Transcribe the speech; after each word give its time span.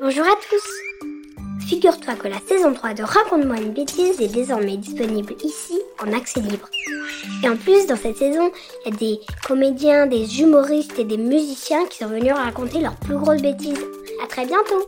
Bonjour 0.00 0.24
à 0.24 0.36
tous 0.48 1.66
Figure-toi 1.66 2.14
que 2.14 2.28
la 2.28 2.38
saison 2.38 2.72
3 2.72 2.94
de 2.94 3.02
Raconte-moi 3.02 3.56
une 3.56 3.72
bêtise 3.72 4.20
est 4.20 4.32
désormais 4.32 4.76
disponible 4.76 5.34
ici 5.42 5.76
en 6.00 6.12
accès 6.12 6.40
libre. 6.40 6.68
Et 7.42 7.48
en 7.48 7.56
plus, 7.56 7.86
dans 7.86 7.96
cette 7.96 8.16
saison, 8.16 8.52
il 8.86 8.92
y 8.92 8.94
a 8.94 8.96
des 8.96 9.20
comédiens, 9.44 10.06
des 10.06 10.40
humoristes 10.40 10.98
et 11.00 11.04
des 11.04 11.16
musiciens 11.16 11.84
qui 11.86 11.98
sont 11.98 12.06
venus 12.06 12.32
raconter 12.32 12.80
leurs 12.80 12.96
plus 12.96 13.16
grosses 13.16 13.42
bêtises. 13.42 13.84
À 14.22 14.28
très 14.28 14.46
bientôt 14.46 14.86